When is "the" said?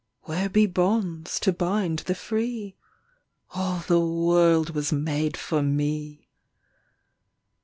1.99-2.15, 3.85-3.99